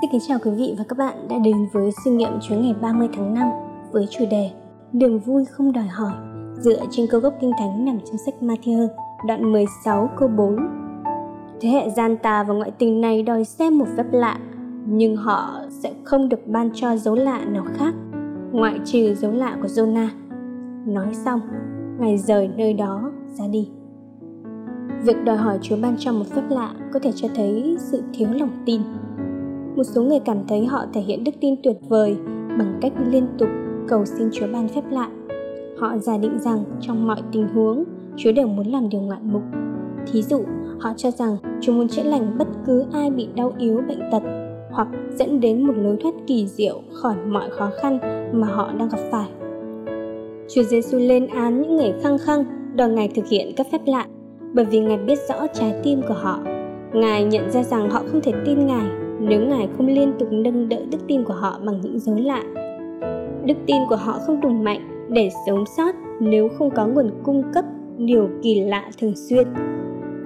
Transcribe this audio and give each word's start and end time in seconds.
Xin 0.00 0.10
kính 0.12 0.20
chào 0.28 0.38
quý 0.44 0.50
vị 0.50 0.74
và 0.78 0.84
các 0.88 0.98
bạn 0.98 1.28
đã 1.28 1.38
đến 1.44 1.56
với 1.72 1.90
suy 2.04 2.10
nghiệm 2.10 2.32
chuyến 2.40 2.62
ngày 2.62 2.74
30 2.80 3.08
tháng 3.12 3.34
5 3.34 3.50
với 3.92 4.06
chủ 4.10 4.24
đề 4.30 4.50
Đường 4.92 5.18
vui 5.18 5.44
không 5.44 5.72
đòi 5.72 5.84
hỏi 5.84 6.12
dựa 6.54 6.80
trên 6.90 7.06
câu 7.06 7.20
gốc 7.20 7.34
kinh 7.40 7.52
thánh 7.58 7.84
nằm 7.84 7.98
trong 8.04 8.18
sách 8.18 8.34
Matthew 8.40 8.88
đoạn 9.26 9.52
16 9.52 10.10
câu 10.16 10.28
4. 10.28 10.56
Thế 11.60 11.68
hệ 11.68 11.90
gian 11.90 12.16
tà 12.16 12.42
và 12.42 12.54
ngoại 12.54 12.70
tình 12.70 13.00
này 13.00 13.22
đòi 13.22 13.44
xem 13.44 13.78
một 13.78 13.86
phép 13.96 14.06
lạ, 14.12 14.38
nhưng 14.86 15.16
họ 15.16 15.60
sẽ 15.70 15.92
không 16.04 16.28
được 16.28 16.46
ban 16.46 16.70
cho 16.74 16.96
dấu 16.96 17.14
lạ 17.14 17.44
nào 17.44 17.64
khác, 17.74 17.94
ngoại 18.52 18.80
trừ 18.84 19.14
dấu 19.14 19.32
lạ 19.32 19.56
của 19.62 19.68
Jonah. 19.68 20.08
Nói 20.86 21.14
xong, 21.14 21.40
Ngài 21.98 22.18
rời 22.18 22.48
nơi 22.56 22.72
đó 22.72 23.12
ra 23.38 23.44
đi. 23.48 23.70
Việc 25.04 25.16
đòi 25.24 25.36
hỏi 25.36 25.58
Chúa 25.62 25.76
ban 25.82 25.96
cho 25.98 26.12
một 26.12 26.24
phép 26.34 26.42
lạ 26.50 26.74
có 26.92 27.00
thể 27.00 27.12
cho 27.14 27.28
thấy 27.34 27.76
sự 27.78 28.02
thiếu 28.14 28.28
lòng 28.32 28.50
tin. 28.66 28.80
Một 29.76 29.82
số 29.84 30.02
người 30.02 30.20
cảm 30.20 30.36
thấy 30.48 30.66
họ 30.66 30.84
thể 30.92 31.00
hiện 31.00 31.24
đức 31.24 31.32
tin 31.40 31.54
tuyệt 31.62 31.76
vời 31.88 32.16
bằng 32.58 32.78
cách 32.80 32.92
liên 33.10 33.26
tục 33.38 33.48
cầu 33.88 34.04
xin 34.04 34.28
Chúa 34.32 34.46
ban 34.52 34.68
phép 34.68 34.82
lạ. 34.90 35.08
Họ 35.78 35.98
giả 35.98 36.18
định 36.18 36.38
rằng 36.38 36.64
trong 36.80 37.06
mọi 37.06 37.22
tình 37.32 37.48
huống, 37.48 37.84
Chúa 38.16 38.32
đều 38.32 38.46
muốn 38.46 38.66
làm 38.66 38.88
điều 38.88 39.00
ngoạn 39.00 39.32
mục. 39.32 39.42
Thí 40.12 40.22
dụ, 40.22 40.40
họ 40.78 40.92
cho 40.96 41.10
rằng 41.10 41.36
Chúa 41.60 41.72
muốn 41.72 41.88
chữa 41.88 42.02
lành 42.02 42.38
bất 42.38 42.48
cứ 42.66 42.84
ai 42.92 43.10
bị 43.10 43.28
đau 43.34 43.52
yếu 43.58 43.82
bệnh 43.88 44.00
tật 44.12 44.22
hoặc 44.70 44.88
dẫn 45.14 45.40
đến 45.40 45.66
một 45.66 45.74
lối 45.76 45.96
thoát 46.02 46.14
kỳ 46.26 46.46
diệu 46.46 46.80
khỏi 46.92 47.14
mọi 47.28 47.50
khó 47.50 47.70
khăn 47.82 47.98
mà 48.32 48.46
họ 48.46 48.72
đang 48.78 48.88
gặp 48.88 49.00
phải. 49.10 49.28
Chúa 50.54 50.62
Giêsu 50.62 50.98
lên 50.98 51.26
án 51.26 51.62
những 51.62 51.76
người 51.76 51.92
khăng 52.02 52.18
khăng 52.18 52.44
đòi 52.76 52.88
Ngài 52.88 53.08
thực 53.08 53.28
hiện 53.28 53.52
các 53.56 53.66
phép 53.72 53.80
lạ 53.86 54.06
bởi 54.52 54.64
vì 54.64 54.80
Ngài 54.80 54.98
biết 54.98 55.18
rõ 55.28 55.46
trái 55.46 55.74
tim 55.82 56.02
của 56.08 56.14
họ. 56.14 56.38
Ngài 56.92 57.24
nhận 57.24 57.50
ra 57.50 57.62
rằng 57.62 57.90
họ 57.90 58.02
không 58.12 58.20
thể 58.20 58.32
tin 58.44 58.66
Ngài 58.66 58.86
nếu 59.20 59.40
Ngài 59.40 59.68
không 59.76 59.86
liên 59.86 60.12
tục 60.18 60.28
nâng 60.32 60.68
đỡ 60.68 60.76
đức 60.90 60.98
tin 61.06 61.24
của 61.24 61.34
họ 61.34 61.60
bằng 61.64 61.80
những 61.80 61.98
dấu 61.98 62.16
lạ. 62.16 62.42
Đức 63.44 63.54
tin 63.66 63.76
của 63.88 63.96
họ 63.96 64.18
không 64.26 64.40
đủ 64.40 64.48
mạnh 64.48 65.08
để 65.08 65.30
sống 65.46 65.64
sót 65.76 65.94
nếu 66.20 66.48
không 66.48 66.70
có 66.70 66.86
nguồn 66.86 67.10
cung 67.22 67.42
cấp 67.54 67.64
điều 67.98 68.28
kỳ 68.42 68.60
lạ 68.60 68.84
thường 69.00 69.16
xuyên. 69.16 69.46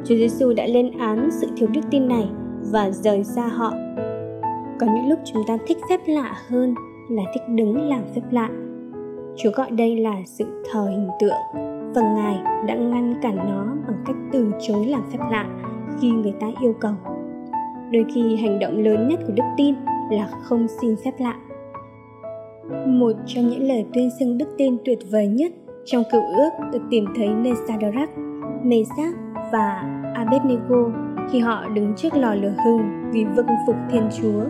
Chúa 0.04 0.14
Giêsu 0.14 0.52
đã 0.52 0.66
lên 0.66 0.98
án 0.98 1.28
sự 1.30 1.46
thiếu 1.56 1.68
đức 1.72 1.80
tin 1.90 2.08
này 2.08 2.28
và 2.70 2.90
rời 2.90 3.24
xa 3.24 3.46
họ. 3.46 3.72
Có 4.80 4.86
những 4.86 5.08
lúc 5.08 5.18
chúng 5.24 5.42
ta 5.48 5.58
thích 5.66 5.78
phép 5.88 6.00
lạ 6.06 6.36
hơn 6.48 6.74
là 7.10 7.22
thích 7.34 7.42
đứng 7.48 7.88
làm 7.88 8.02
phép 8.14 8.22
lạ. 8.30 8.50
Chúa 9.36 9.50
gọi 9.50 9.70
đây 9.70 9.96
là 9.96 10.16
sự 10.26 10.44
thờ 10.72 10.86
hình 10.90 11.08
tượng 11.20 11.73
và 11.94 12.02
Ngài 12.02 12.64
đã 12.66 12.74
ngăn 12.74 13.14
cản 13.22 13.36
nó 13.36 13.66
bằng 13.86 14.02
cách 14.06 14.16
từ 14.32 14.52
chối 14.60 14.86
làm 14.86 15.02
phép 15.12 15.18
lạ 15.30 15.46
khi 16.00 16.10
người 16.10 16.34
ta 16.40 16.46
yêu 16.60 16.74
cầu. 16.80 16.94
Đôi 17.92 18.04
khi 18.14 18.36
hành 18.36 18.58
động 18.58 18.78
lớn 18.78 19.08
nhất 19.08 19.20
của 19.26 19.32
đức 19.36 19.44
tin 19.56 19.74
là 20.10 20.28
không 20.42 20.66
xin 20.80 20.96
phép 21.04 21.12
lạ. 21.18 21.34
Một 22.86 23.12
trong 23.26 23.48
những 23.48 23.68
lời 23.68 23.86
tuyên 23.94 24.10
xưng 24.18 24.38
đức 24.38 24.48
tin 24.58 24.76
tuyệt 24.84 24.98
vời 25.10 25.26
nhất 25.28 25.52
trong 25.84 26.02
cựu 26.12 26.22
ước 26.36 26.50
được 26.72 26.82
tìm 26.90 27.04
thấy 27.16 27.28
nơi 27.28 27.52
Sadrach, 27.68 28.10
Mesach 28.62 29.14
và 29.52 29.82
Abednego 30.14 30.90
khi 31.30 31.40
họ 31.40 31.68
đứng 31.68 31.94
trước 31.96 32.14
lò 32.14 32.34
lửa 32.34 32.54
hừng 32.64 33.10
vì 33.12 33.24
vâng 33.24 33.46
phục 33.66 33.76
Thiên 33.90 34.08
Chúa. 34.20 34.44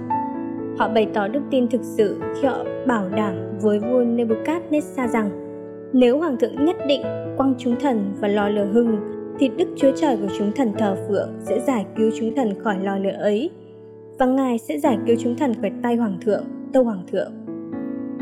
Họ 0.79 0.89
bày 0.89 1.08
tỏ 1.14 1.29
đức 1.29 1.42
tin 1.51 1.69
thực 1.69 1.83
sự 1.83 2.20
khi 2.34 2.48
họ 2.48 2.64
bảo 2.86 3.08
đảm 3.08 3.34
với 3.61 3.79
vua 3.79 4.05
Nebuchadnezzar 4.05 5.08
rằng 5.08 5.44
nếu 5.95 6.19
hoàng 6.19 6.37
thượng 6.37 6.64
nhất 6.64 6.77
định 6.89 7.03
quăng 7.37 7.55
chúng 7.59 7.77
thần 7.81 8.14
vào 8.20 8.31
lò 8.31 8.48
lửa 8.48 8.67
hừng 8.73 8.97
thì 9.39 9.48
đức 9.48 9.69
chúa 9.77 9.91
trời 9.97 10.17
của 10.17 10.28
chúng 10.39 10.53
thần 10.53 10.73
thờ 10.78 10.97
phượng 11.09 11.28
sẽ 11.41 11.61
giải 11.61 11.86
cứu 11.97 12.11
chúng 12.19 12.34
thần 12.36 12.61
khỏi 12.64 12.78
lò 12.83 12.97
lửa 12.97 13.17
ấy, 13.19 13.51
và 14.19 14.27
ngài 14.27 14.59
sẽ 14.59 14.78
giải 14.78 14.98
cứu 15.06 15.17
chúng 15.20 15.36
thần 15.36 15.55
khỏi 15.62 15.70
tay 15.83 15.97
hoàng 15.97 16.19
thượng, 16.25 16.45
tâu 16.73 16.84
hoàng 16.84 17.03
thượng. 17.12 17.33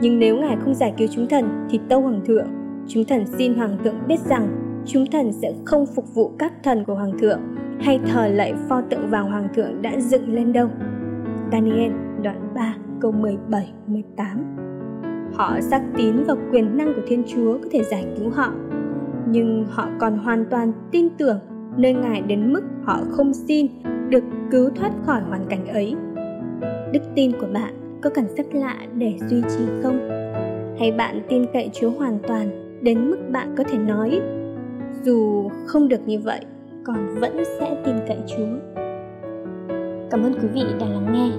Nhưng 0.01 0.19
nếu 0.19 0.37
ngài 0.37 0.57
không 0.57 0.75
giải 0.75 0.95
cứu 0.99 1.09
chúng 1.11 1.27
thần 1.27 1.67
thì 1.71 1.81
tâu 1.89 2.01
hoàng 2.01 2.21
thượng, 2.25 2.47
chúng 2.89 3.05
thần 3.05 3.25
xin 3.39 3.55
hoàng 3.55 3.79
thượng 3.85 3.95
biết 4.09 4.19
rằng 4.21 4.49
chúng 4.87 5.07
thần 5.07 5.33
sẽ 5.33 5.53
không 5.65 5.87
phục 5.87 6.15
vụ 6.15 6.31
các 6.39 6.53
thần 6.63 6.85
của 6.85 6.95
hoàng 6.95 7.19
thượng 7.19 7.41
hay 7.81 8.01
thờ 8.13 8.29
lạy 8.29 8.55
pho 8.69 8.81
tượng 8.81 9.11
vàng 9.11 9.31
hoàng 9.31 9.49
thượng 9.55 9.83
đã 9.83 10.01
dựng 10.01 10.35
lên 10.35 10.53
đâu. 10.53 10.69
Daniel 11.53 11.93
đoạn 12.23 12.53
3 12.55 12.75
câu 13.01 13.13
17 13.13 13.73
18 13.87 14.72
Họ 15.35 15.61
xác 15.61 15.83
tín 15.97 16.25
vào 16.25 16.37
quyền 16.53 16.77
năng 16.77 16.95
của 16.95 17.03
Thiên 17.07 17.23
Chúa 17.27 17.59
có 17.59 17.69
thể 17.73 17.83
giải 17.83 18.07
cứu 18.19 18.31
họ 18.31 18.53
nhưng 19.27 19.67
họ 19.71 19.89
còn 19.99 20.19
hoàn 20.19 20.45
toàn 20.51 20.73
tin 20.91 21.09
tưởng 21.19 21.39
nơi 21.77 21.95
Ngài 21.95 22.23
đến 22.23 22.53
mức 22.53 22.63
họ 22.85 22.99
không 23.11 23.35
xin 23.35 23.67
được 24.09 24.25
cứu 24.51 24.71
thoát 24.71 24.91
khỏi 25.07 25.21
hoàn 25.21 25.47
cảnh 25.49 25.67
ấy. 25.67 25.97
Đức 26.93 27.01
tin 27.15 27.33
của 27.41 27.47
bạn 27.53 28.01
có 28.03 28.11
cần 28.11 28.25
rất 28.37 28.55
lạ 28.55 28.77
để 28.95 29.15
duy 29.29 29.43
trì 29.43 29.65
không? 29.83 30.09
Hay 30.79 30.93
bạn 30.93 31.23
tin 31.29 31.47
cậy 31.53 31.71
Chúa 31.73 31.91
hoàn 31.91 32.19
toàn 32.29 32.79
đến 32.83 33.11
mức 33.11 33.19
bạn 33.31 33.55
có 33.57 33.65
thể 33.65 33.79
nói 33.79 34.21
dù 35.03 35.49
không 35.67 35.89
được 35.89 36.01
như 36.09 36.19
vậy, 36.19 36.41
còn 36.85 37.15
vẫn 37.21 37.43
sẽ 37.59 37.83
tin 37.85 37.95
cậy 38.09 38.19
Chúa. 38.27 38.83
Cảm 40.11 40.23
ơn 40.23 40.33
quý 40.35 40.49
vị 40.55 40.65
đã 40.81 40.87
lắng 40.87 41.13
nghe. 41.13 41.31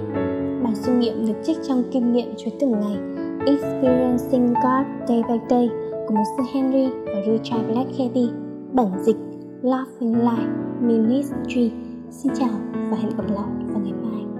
Bài 0.64 0.74
suy 0.74 0.92
nghiệm 0.92 1.26
được 1.26 1.34
trích 1.42 1.56
trong 1.68 1.82
kinh 1.92 2.12
nghiệm 2.12 2.28
Chúa 2.36 2.50
từng 2.60 2.72
ngày 2.72 3.23
Experiencing 3.46 4.54
God 4.54 4.86
Day 5.08 5.22
by 5.28 5.38
Day 5.50 5.68
của 6.06 6.14
mục 6.14 6.24
sư 6.36 6.42
Henry 6.54 6.88
và 7.06 7.20
Richard 7.26 7.66
Blackheady, 7.68 8.28
bản 8.72 9.04
dịch 9.04 9.16
Love 9.62 9.90
Life 10.00 10.52
Ministry. 10.80 11.72
Xin 12.10 12.32
chào 12.38 12.60
và 12.90 12.96
hẹn 12.96 13.10
gặp 13.16 13.24
lại 13.28 13.48
vào 13.68 13.80
ngày 13.84 13.92
mai. 13.92 14.33